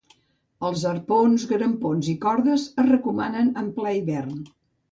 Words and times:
Els 0.69 0.85
arpons, 0.91 1.45
grampons 1.51 2.09
i 2.15 2.17
cordes 2.25 2.67
es 2.85 2.89
recomanen 2.89 3.55
en 3.65 3.71
ple 3.79 3.97
hivern. 4.01 4.37